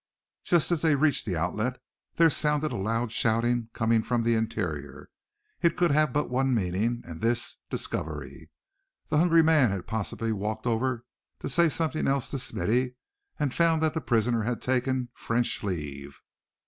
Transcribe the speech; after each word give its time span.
Just 0.43 0.71
as 0.71 0.81
they 0.81 0.95
reached 0.95 1.27
the 1.27 1.37
outlet 1.37 1.79
there 2.15 2.31
sounded 2.31 2.71
a 2.71 2.75
loud 2.75 3.11
shout 3.11 3.45
coming 3.71 4.01
from 4.01 4.23
the 4.23 4.33
interior. 4.33 5.11
It 5.61 5.77
could 5.77 5.91
have 5.91 6.11
but 6.11 6.27
one 6.27 6.55
meaning, 6.55 7.03
and 7.05 7.21
this, 7.21 7.57
discovery. 7.69 8.49
The 9.09 9.19
hungry 9.19 9.43
man 9.43 9.69
had 9.69 9.85
possibly 9.85 10.31
walked 10.31 10.65
over 10.65 11.05
to 11.41 11.49
say 11.49 11.69
something 11.69 12.07
else 12.07 12.31
to 12.31 12.39
Smithy, 12.39 12.95
and 13.37 13.53
found 13.53 13.79
that 13.83 13.93
the 13.93 14.01
prisoner 14.01 14.41
had 14.41 14.59
taken 14.59 15.09
"French 15.13 15.61
leave." 15.61 16.17